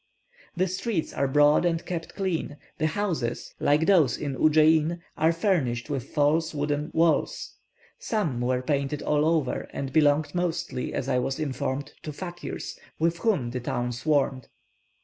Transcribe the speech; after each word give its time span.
The 0.57 0.67
streets 0.67 1.13
are 1.13 1.27
broad 1.27 1.63
and 1.63 1.85
kept 1.85 2.15
clean; 2.15 2.57
the 2.79 2.87
houses, 2.87 3.53
like 3.59 3.85
those 3.85 4.17
in 4.17 4.35
Udjein, 4.35 4.99
are 5.15 5.31
furnished 5.31 5.91
with 5.91 6.09
false 6.09 6.55
wooden 6.55 6.89
walls. 6.91 7.57
Some 7.99 8.41
were 8.41 8.63
painted 8.63 9.03
all 9.03 9.23
over, 9.23 9.67
and 9.71 9.93
belonged 9.93 10.33
mostly, 10.33 10.91
as 10.91 11.07
I 11.07 11.19
was 11.19 11.39
informed, 11.39 11.93
to 12.01 12.11
fakirs, 12.11 12.79
with 12.97 13.19
whom 13.19 13.51
the 13.51 13.59
town 13.59 13.91
swarmed. 13.91 14.47